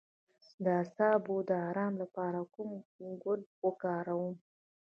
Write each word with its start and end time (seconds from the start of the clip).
د 0.63 0.65
اعصابو 0.79 1.35
د 1.49 1.51
ارام 1.69 1.93
لپاره 2.03 2.39
کوم 2.53 2.69
ګل 3.23 3.41
وکاروم؟ 3.65 4.35